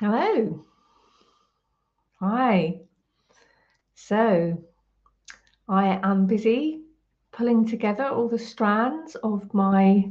[0.00, 0.64] Hello.
[2.18, 2.80] Hi.
[3.94, 4.64] So
[5.68, 6.80] I am busy
[7.30, 10.10] pulling together all the strands of my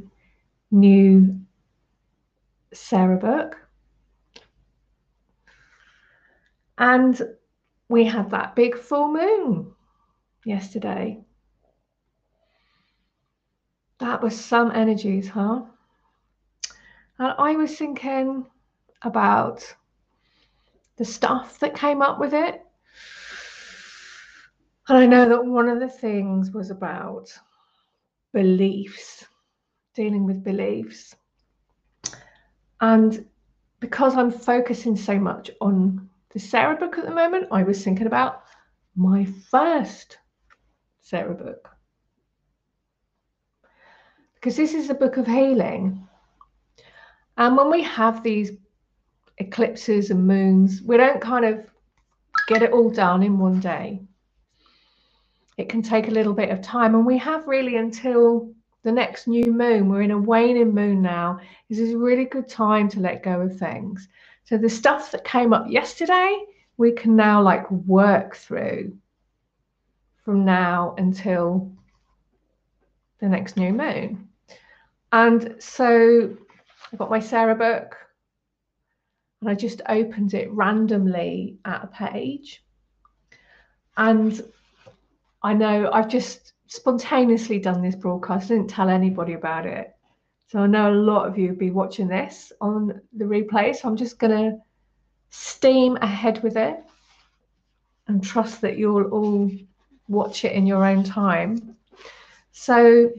[0.70, 1.40] new
[2.72, 3.56] Sarah book.
[6.78, 7.20] And
[7.88, 9.74] we had that big full moon
[10.44, 11.20] yesterday.
[13.98, 15.62] That was some energies, huh?
[17.18, 18.46] And I was thinking
[19.04, 19.74] about
[20.96, 22.62] the stuff that came up with it.
[24.88, 27.32] And I know that one of the things was about
[28.32, 29.24] beliefs,
[29.94, 31.14] dealing with beliefs.
[32.80, 33.24] And
[33.80, 38.06] because I'm focusing so much on the Sarah book at the moment, I was thinking
[38.06, 38.42] about
[38.96, 40.18] my first
[41.00, 41.68] Sarah book.
[44.34, 46.06] Because this is a book of healing.
[47.36, 48.52] And when we have these
[49.42, 51.64] eclipses and moons, we don't kind of
[52.48, 54.00] get it all done in one day.
[55.58, 59.28] It can take a little bit of time, and we have really until the next
[59.28, 59.88] new moon.
[59.88, 61.40] We're in a waning moon now.
[61.68, 64.08] This is a really good time to let go of things.
[64.44, 66.44] So the stuff that came up yesterday,
[66.78, 68.96] we can now like work through
[70.24, 71.70] from now until
[73.20, 74.28] the next new moon.
[75.12, 76.36] And so
[76.92, 77.96] I've got my Sarah book
[79.42, 82.62] and I just opened it randomly at a page.
[83.96, 84.40] And
[85.42, 89.96] I know I've just spontaneously done this broadcast, I didn't tell anybody about it.
[90.46, 93.74] So I know a lot of you will be watching this on the replay.
[93.74, 94.58] So I'm just going to
[95.30, 96.78] steam ahead with it
[98.06, 99.50] and trust that you'll all
[100.06, 101.76] watch it in your own time.
[102.52, 103.10] So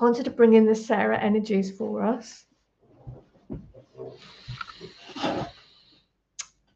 [0.00, 2.46] I wanted to bring in the Sarah energies for us.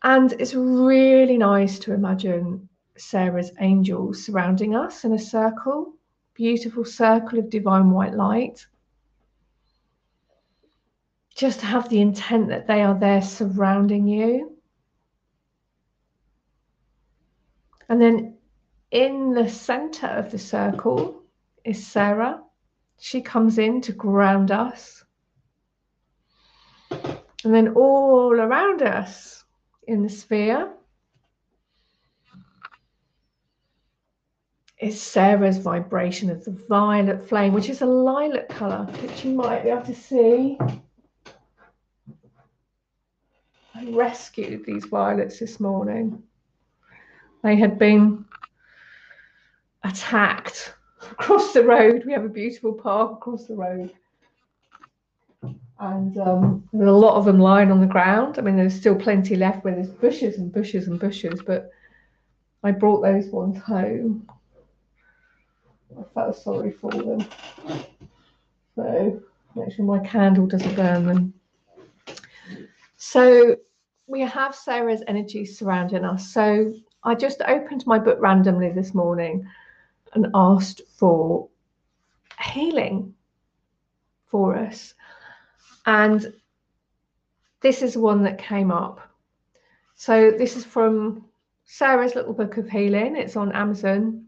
[0.02, 5.94] And it's really nice to imagine Sarah's angels surrounding us in a circle,
[6.34, 8.66] beautiful circle of divine white light.
[11.36, 14.56] Just have the intent that they are there surrounding you.
[17.88, 18.36] And then
[18.90, 21.22] in the center of the circle
[21.64, 22.42] is Sarah.
[22.98, 24.97] She comes in to ground us.
[27.44, 29.44] And then all around us
[29.86, 30.72] in the sphere
[34.80, 39.62] is Sarah's vibration of the violet flame, which is a lilac colour, which you might
[39.62, 40.58] be able to see.
[43.74, 46.22] I rescued these violets this morning.
[47.44, 48.24] They had been
[49.84, 50.74] attacked
[51.12, 52.02] across the road.
[52.04, 53.92] We have a beautiful park across the road
[55.80, 58.38] and um, a lot of them lying on the ground.
[58.38, 61.70] I mean, there's still plenty left where there's bushes and bushes and bushes, but
[62.64, 64.28] I brought those ones home.
[65.98, 67.24] I felt sorry for them.
[68.74, 69.22] So
[69.54, 71.34] make sure my candle doesn't burn them.
[72.96, 73.56] So
[74.06, 76.32] we have Sarah's energy surrounding us.
[76.32, 76.72] So
[77.04, 79.46] I just opened my book randomly this morning
[80.14, 81.48] and asked for
[82.40, 83.14] healing
[84.30, 84.94] for us.
[85.88, 86.34] And
[87.62, 89.00] this is one that came up.
[89.94, 91.24] So this is from
[91.64, 93.16] Sarah's Little Book of Healing.
[93.16, 94.26] It's on Amazon,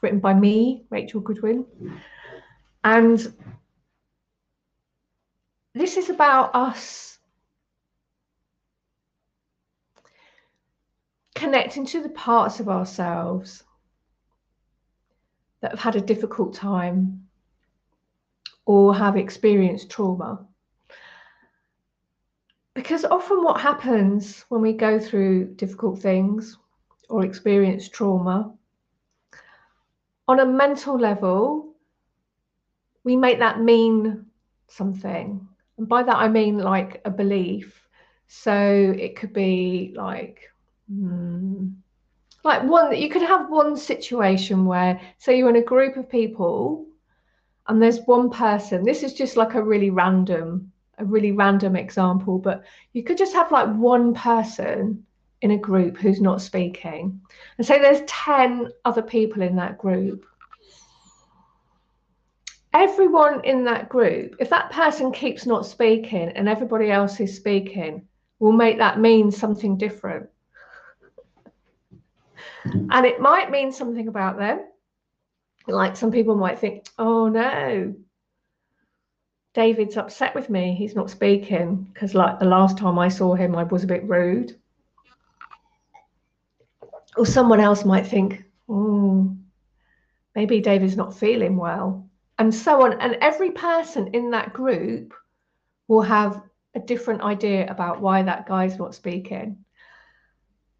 [0.00, 1.66] written by me, Rachel Goodwin.
[2.84, 3.34] And
[5.74, 7.18] this is about us
[11.34, 13.62] connecting to the parts of ourselves
[15.60, 17.28] that have had a difficult time
[18.64, 20.46] or have experienced trauma
[22.74, 26.58] because often what happens when we go through difficult things
[27.08, 28.52] or experience trauma,
[30.26, 31.74] on a mental level,
[33.04, 34.26] we make that mean
[34.68, 35.46] something.
[35.78, 37.88] And by that, I mean like a belief.
[38.26, 40.50] So it could be like,
[40.88, 41.68] hmm,
[42.42, 46.86] like one, you could have one situation where, say, you're in a group of people
[47.68, 52.38] and there's one person, this is just like a really random a really random example,
[52.38, 55.04] but you could just have like one person
[55.42, 57.20] in a group who's not speaking.
[57.58, 60.26] And say there's 10 other people in that group.
[62.72, 68.08] Everyone in that group, if that person keeps not speaking and everybody else is speaking,
[68.38, 70.28] will make that mean something different.
[72.64, 74.64] And it might mean something about them.
[75.66, 77.94] Like some people might think, oh no,
[79.54, 80.74] David's upset with me.
[80.74, 84.08] He's not speaking because, like the last time I saw him, I was a bit
[84.08, 84.56] rude.
[87.16, 89.34] Or someone else might think, oh,
[90.34, 92.08] maybe David's not feeling well,
[92.40, 93.00] and so on.
[93.00, 95.14] And every person in that group
[95.86, 96.42] will have
[96.74, 99.64] a different idea about why that guy's not speaking.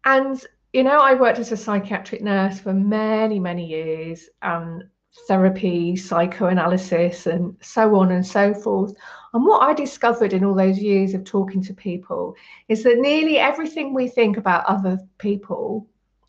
[0.03, 0.43] And,
[0.73, 4.83] you know, I worked as a psychiatric nurse for many, many years and
[5.27, 8.93] therapy, psychoanalysis, and so on and so forth.
[9.33, 12.35] And what I discovered in all those years of talking to people
[12.67, 15.87] is that nearly everything we think about other people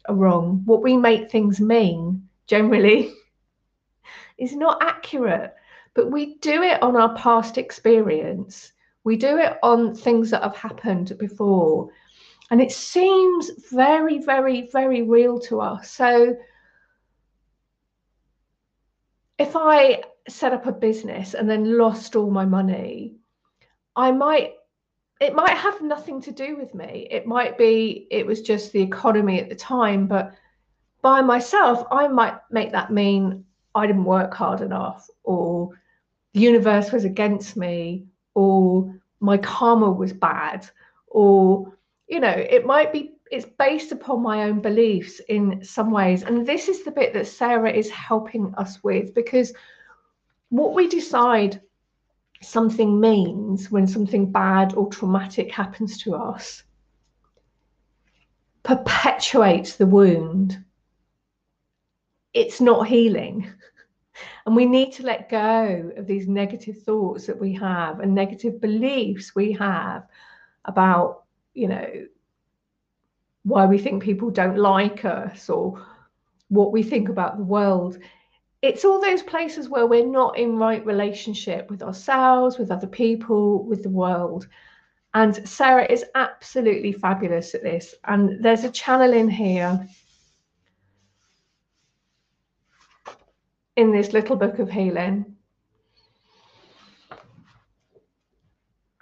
[0.09, 0.63] are wrong.
[0.65, 3.13] What we make things mean generally
[4.39, 5.55] is not accurate,
[5.95, 8.73] but we do it on our past experience.
[9.05, 11.91] We do it on things that have happened before.
[12.51, 15.91] And it seems very, very, very real to us.
[15.91, 16.37] So
[19.39, 23.15] if I set up a business and then lost all my money,
[23.95, 24.55] I might
[25.19, 27.09] it might have nothing to do with me.
[27.11, 30.33] It might be it was just the economy at the time, but
[31.01, 33.45] by myself, I might make that mean
[33.75, 35.71] I didn't work hard enough, or
[36.35, 40.69] the universe was against me, or my karma was bad,
[41.07, 41.73] or
[42.09, 46.23] you know, it might be it's based upon my own beliefs in some ways.
[46.23, 49.53] And this is the bit that Sarah is helping us with because
[50.49, 51.61] what we decide
[52.43, 56.63] something means when something bad or traumatic happens to us
[58.63, 60.63] perpetuates the wound.
[62.33, 63.51] It's not healing.
[64.47, 68.63] And we need to let go of these negative thoughts that we have and negative
[68.63, 70.07] beliefs we have
[70.65, 72.07] about, you know,
[73.47, 75.81] why we think people don't like us or
[76.49, 77.97] what we think about the world.
[78.61, 83.63] It's all those places where we're not in right relationship with ourselves, with other people,
[83.63, 84.49] with the world.
[85.15, 87.95] And Sarah is absolutely fabulous at this.
[88.03, 89.89] And there's a channel in here
[93.77, 95.37] in this little book of healing.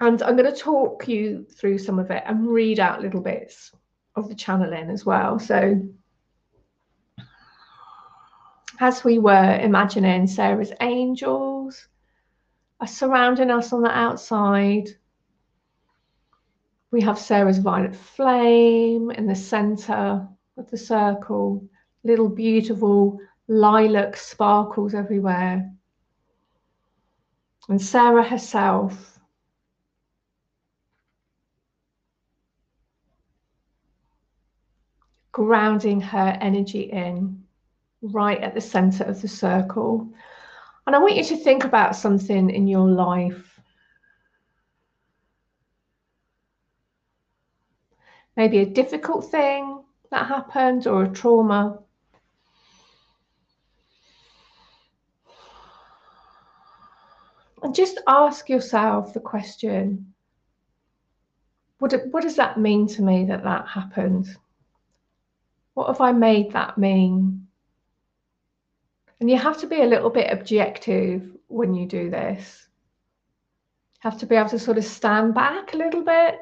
[0.00, 3.73] And I'm going to talk you through some of it and read out little bits
[4.16, 5.38] of the channeling as well.
[5.38, 5.81] So
[8.81, 11.88] as we were imagining Sarah's angels
[12.81, 14.88] are surrounding us on the outside.
[16.90, 21.67] We have Sarah's violet flame in the center of the circle,
[22.05, 23.19] little beautiful
[23.49, 25.70] lilac sparkles everywhere.
[27.69, 29.13] And Sarah herself
[35.34, 37.42] grounding her energy in
[38.02, 40.08] right at the center of the circle.
[40.86, 43.60] And I want you to think about something in your life.
[48.36, 49.82] Maybe a difficult thing
[50.12, 51.81] that happened or a trauma.
[57.60, 60.14] And just ask yourself the question
[61.81, 64.28] what, what does that mean to me that that happened?
[65.74, 67.46] What have I made that mean?
[69.20, 72.68] And you have to be a little bit objective when you do this.
[74.00, 76.38] Have to be able to sort of stand back a little bit,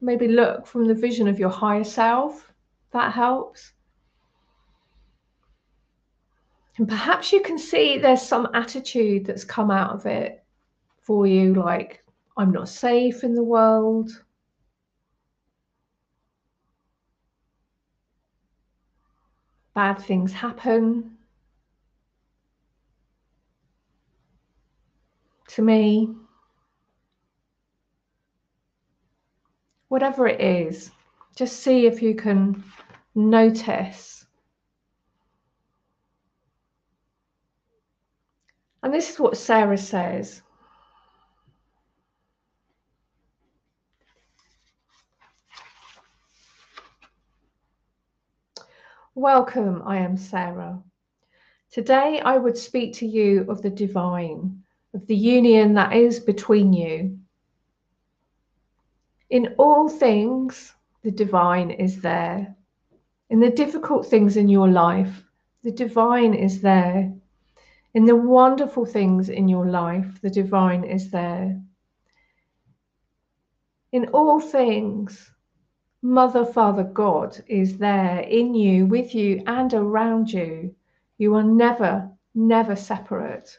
[0.00, 2.52] maybe look from the vision of your higher self.
[2.92, 3.72] That helps.
[6.78, 10.44] And perhaps you can see there's some attitude that's come out of it
[11.00, 12.04] for you, like,
[12.36, 14.10] I'm not safe in the world.
[19.76, 21.18] Bad things happen
[25.48, 26.08] to me.
[29.88, 30.90] Whatever it is,
[31.36, 32.64] just see if you can
[33.14, 34.24] notice.
[38.82, 40.40] And this is what Sarah says.
[49.18, 50.78] Welcome, I am Sarah.
[51.70, 56.74] Today I would speak to you of the divine, of the union that is between
[56.74, 57.18] you.
[59.30, 62.54] In all things, the divine is there.
[63.30, 65.24] In the difficult things in your life,
[65.62, 67.10] the divine is there.
[67.94, 71.58] In the wonderful things in your life, the divine is there.
[73.92, 75.30] In all things,
[76.08, 80.72] Mother, Father, God is there in you, with you, and around you.
[81.18, 83.58] You are never, never separate.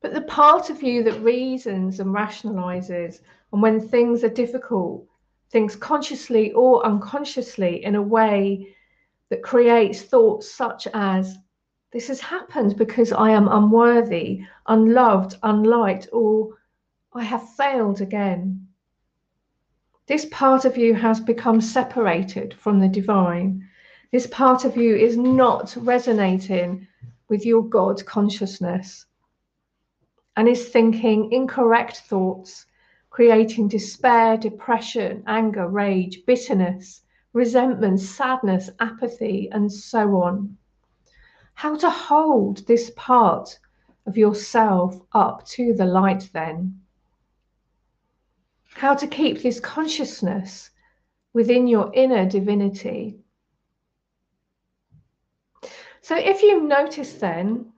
[0.00, 3.20] But the part of you that reasons and rationalizes,
[3.52, 5.06] and when things are difficult,
[5.50, 8.74] thinks consciously or unconsciously in a way
[9.28, 11.36] that creates thoughts such as,
[11.92, 16.56] This has happened because I am unworthy, unloved, unliked, or
[17.12, 18.61] I have failed again.
[20.12, 23.66] This part of you has become separated from the divine.
[24.10, 26.86] This part of you is not resonating
[27.30, 29.06] with your God consciousness
[30.36, 32.66] and is thinking incorrect thoughts,
[33.08, 40.58] creating despair, depression, anger, rage, bitterness, resentment, sadness, apathy, and so on.
[41.54, 43.58] How to hold this part
[44.04, 46.81] of yourself up to the light then?
[48.74, 50.70] How to keep this consciousness
[51.32, 53.18] within your inner divinity.
[56.00, 57.72] So, if you notice then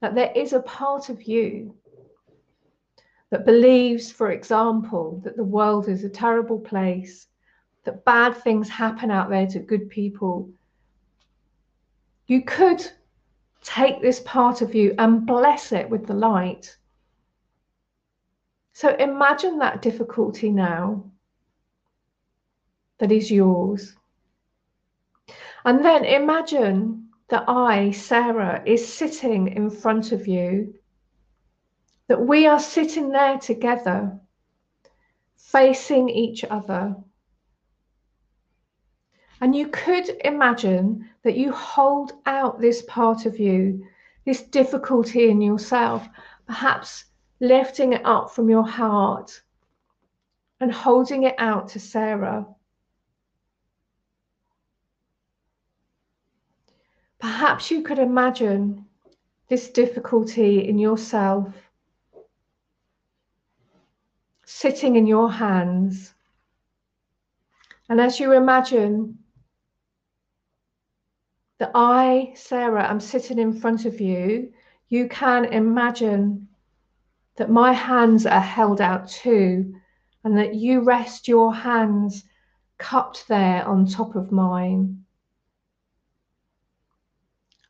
[0.00, 1.74] that there is a part of you
[3.30, 7.26] that believes, for example, that the world is a terrible place,
[7.84, 10.48] that bad things happen out there to good people,
[12.28, 12.88] you could
[13.62, 16.76] take this part of you and bless it with the light.
[18.76, 21.10] So imagine that difficulty now
[22.98, 23.96] that is yours.
[25.64, 30.74] And then imagine that I, Sarah, is sitting in front of you
[32.08, 34.20] that we are sitting there together,
[35.38, 36.96] facing each other.
[39.40, 43.86] And you could imagine that you hold out this part of you,
[44.26, 46.06] this difficulty in yourself,
[46.46, 47.06] perhaps
[47.40, 49.42] lifting it up from your heart
[50.60, 52.46] and holding it out to Sarah.
[57.18, 58.84] Perhaps you could imagine
[59.48, 61.54] this difficulty in yourself
[64.44, 66.14] sitting in your hands.
[67.88, 69.18] And as you imagine
[71.58, 74.52] that I, Sarah, am sitting in front of you,
[74.88, 76.48] you can imagine
[77.36, 79.74] that my hands are held out too,
[80.24, 82.24] and that you rest your hands
[82.78, 85.04] cupped there on top of mine.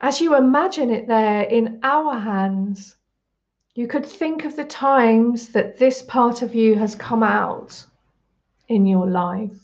[0.01, 2.97] As you imagine it there in our hands,
[3.75, 7.85] you could think of the times that this part of you has come out
[8.69, 9.59] in your life.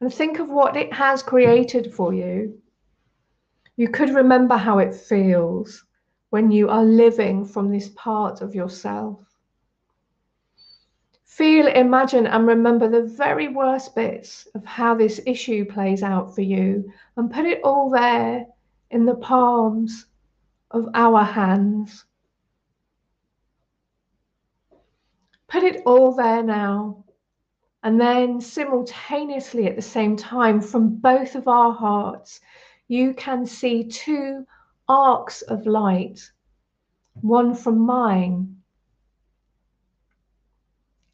[0.00, 2.60] And think of what it has created for you.
[3.76, 5.84] You could remember how it feels
[6.34, 9.20] when you are living from this part of yourself.
[11.22, 16.42] Feel, imagine, and remember the very worst bits of how this issue plays out for
[16.42, 18.46] you and put it all there
[18.90, 20.06] in the palms
[20.72, 22.04] of our hands.
[25.46, 27.04] Put it all there now.
[27.84, 32.40] And then simultaneously at the same time, from both of our hearts,
[32.88, 34.44] you can see two
[34.88, 36.30] arcs of light,
[37.14, 38.56] one from mine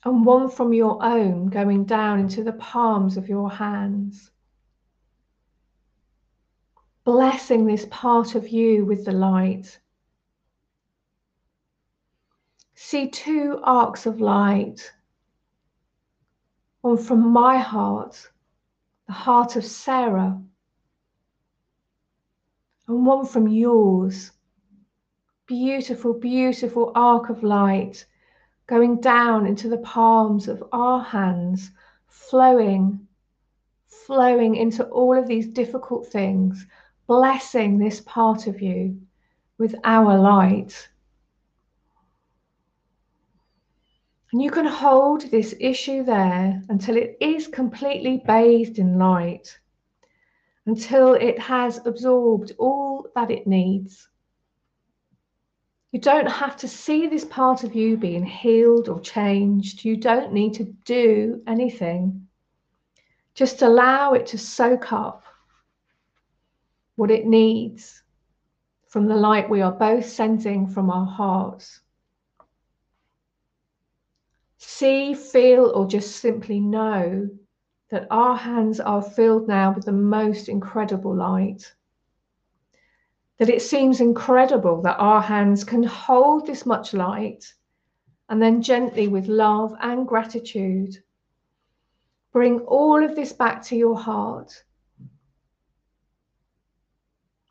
[0.05, 4.31] and one from your own going down into the palms of your hands.
[7.05, 9.79] Blessing this part of you with the light
[12.83, 14.93] see two arcs of light.
[16.81, 18.31] One from my heart,
[19.07, 20.43] the heart of Sarah,
[22.91, 24.33] and one from yours.
[25.47, 28.05] Beautiful, beautiful arc of light
[28.67, 31.71] going down into the palms of our hands,
[32.07, 33.07] flowing,
[33.87, 36.67] flowing into all of these difficult things,
[37.07, 39.01] blessing this part of you
[39.59, 40.89] with our light.
[44.33, 49.59] And you can hold this issue there until it is completely bathed in light,
[50.67, 54.09] until it has absorbed all that it needs.
[55.93, 59.85] You don't have to see this part of you being healed or changed.
[59.85, 62.29] You don't need to do anything.
[63.35, 65.25] Just allow it to soak up
[66.97, 68.03] what it needs
[68.89, 71.81] from the light we are both sending from our hearts
[74.81, 77.29] see, feel, or just simply know
[77.91, 81.75] that our hands are filled now with the most incredible light.
[83.39, 87.53] That it seems incredible that our hands can hold this much light
[88.29, 90.97] and then gently, with love and gratitude,
[92.33, 94.63] bring all of this back to your heart.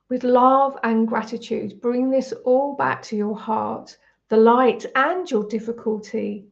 [0.10, 3.96] with love and gratitude, bring this all back to your heart,
[4.29, 6.48] the light and your difficulty,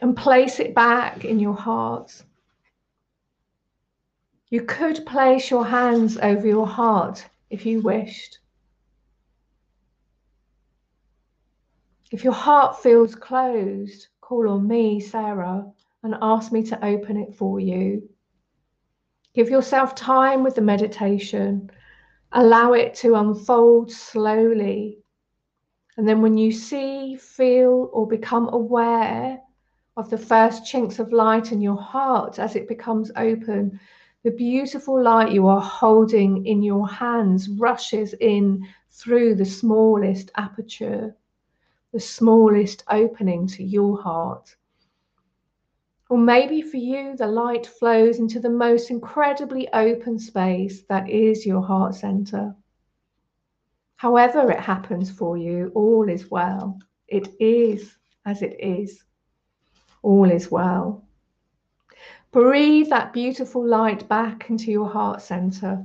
[0.00, 2.22] and place it back in your heart.
[4.50, 8.38] You could place your hands over your heart if you wished.
[12.12, 15.66] If your heart feels closed, call on me, Sarah,
[16.02, 18.08] and ask me to open it for you.
[19.34, 21.70] Give yourself time with the meditation
[22.32, 24.98] Allow it to unfold slowly.
[25.96, 29.40] And then when you see, feel, or become aware
[29.96, 33.80] of the first chinks of light in your heart as it becomes open,
[34.26, 41.14] the beautiful light you are holding in your hands rushes in through the smallest aperture,
[41.92, 44.56] the smallest opening to your heart.
[46.10, 51.46] Or maybe for you, the light flows into the most incredibly open space that is
[51.46, 52.52] your heart center.
[53.94, 56.80] However, it happens for you, all is well.
[57.06, 59.04] It is as it is.
[60.02, 61.05] All is well.
[62.36, 65.82] Breathe that beautiful light back into your heart center,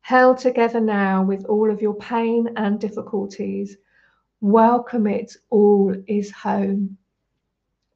[0.00, 3.76] held together now with all of your pain and difficulties.
[4.40, 6.96] Welcome it, all is home.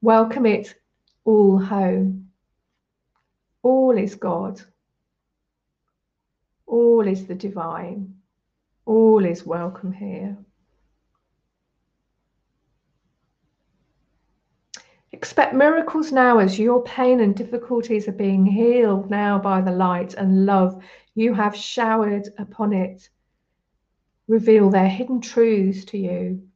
[0.03, 0.75] Welcome it
[1.25, 2.29] all home.
[3.63, 4.61] All is God.
[6.67, 8.17] All is the divine.
[8.85, 10.37] All is welcome here.
[15.19, 20.15] Expect miracles now as your pain and difficulties are being healed now by the light
[20.15, 20.81] and love
[21.17, 23.09] you have showered upon it.
[24.29, 26.49] Reveal their hidden truths to you.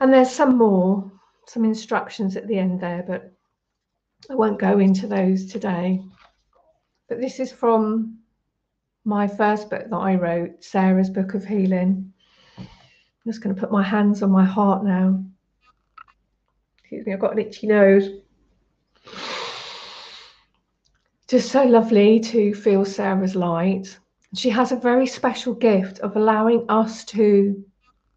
[0.00, 1.12] And there's some more,
[1.46, 3.30] some instructions at the end there, but
[4.30, 6.00] I won't go into those today.
[7.10, 8.23] But this is from
[9.04, 12.12] my first book that I wrote, Sarah's Book of Healing.
[12.58, 12.66] I'm
[13.26, 15.22] just going to put my hands on my heart now.
[16.78, 18.08] Excuse me, I've got an itchy nose.
[21.28, 23.98] Just so lovely to feel Sarah's light.
[24.34, 27.62] She has a very special gift of allowing us to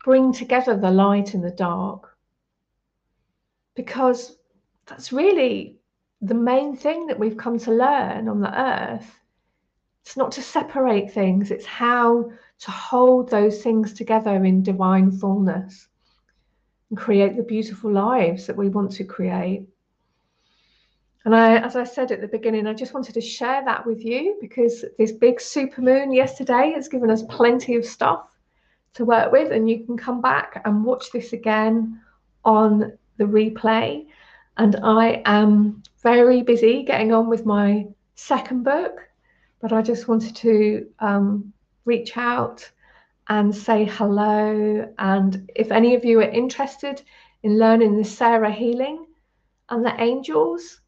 [0.03, 2.17] bring together the light and the dark.
[3.75, 4.37] Because
[4.85, 5.79] that's really
[6.21, 9.19] the main thing that we've come to learn on the earth.
[10.07, 15.89] It's not to separate things, it's how to hold those things together in divine fullness
[16.89, 19.67] and create the beautiful lives that we want to create.
[21.25, 24.01] And I, as I said at the beginning, I just wanted to share that with
[24.01, 28.29] you because this big supermoon yesterday has given us plenty of stuff
[28.93, 31.99] to work with and you can come back and watch this again
[32.45, 34.07] on the replay
[34.55, 39.06] and I am very busy getting on with my second book
[39.61, 41.53] but I just wanted to um,
[41.85, 42.69] reach out
[43.29, 44.93] and say hello.
[44.97, 47.01] And if any of you are interested
[47.43, 49.05] in learning the Sarah Healing
[49.69, 50.81] and the Angels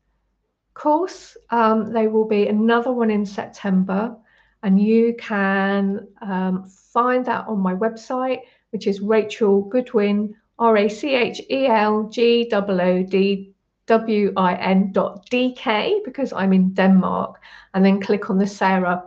[0.80, 4.16] course um, there will be another one in September.
[4.64, 8.40] And you can um, find that on my website,
[8.72, 13.54] which is Rachel Goodwin, R A C H E L G O O D
[13.90, 17.42] W I N dot DK, because I'm in Denmark,
[17.74, 19.04] and then click on the Sarah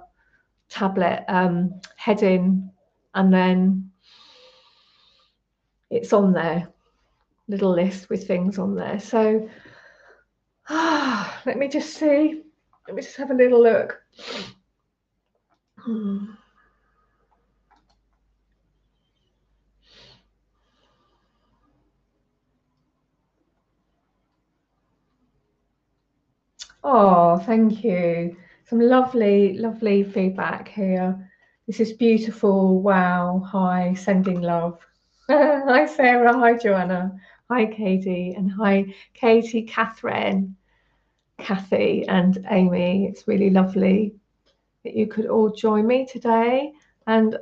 [0.69, 2.69] tablet um, heading,
[3.15, 3.93] and then
[5.89, 6.67] it's on there,
[7.47, 8.99] little list with things on there.
[8.99, 9.49] So
[10.69, 12.43] ah, let me just see.
[12.89, 14.03] Let me just have a little look.
[15.77, 16.33] Hmm.
[26.85, 28.37] Oh, thank you.
[28.65, 31.31] Some lovely, lovely feedback here.
[31.67, 32.83] This is beautiful.
[32.83, 33.43] Wow.
[33.47, 34.81] Hi, sending love.
[35.31, 36.37] hi, Sarah.
[36.37, 37.13] Hi, Joanna.
[37.49, 38.35] Hi, Katie.
[38.37, 40.57] And hi, Katie, Catherine,
[41.39, 43.07] Kathy, and Amy.
[43.07, 44.17] It's really lovely
[44.83, 46.73] that you could all join me today.
[47.07, 47.39] And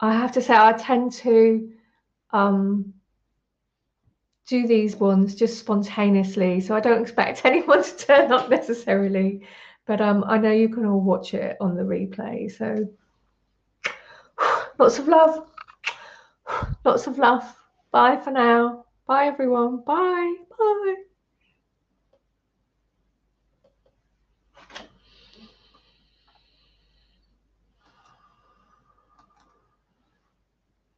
[0.00, 1.70] I have to say, I tend to
[2.30, 2.94] um,
[4.46, 6.60] do these ones just spontaneously.
[6.60, 9.46] So I don't expect anyone to turn up necessarily.
[9.86, 12.50] But um, I know you can all watch it on the replay.
[12.50, 12.88] So
[14.78, 15.50] lots of love.
[16.84, 17.42] Lots of love.
[17.90, 18.84] Bye for now.
[19.06, 19.82] Bye, everyone.
[19.86, 20.34] Bye.
[20.58, 20.94] Bye.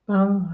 [0.09, 0.47] Oh.